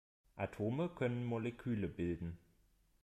[0.35, 2.39] Atome können Moleküle bilden.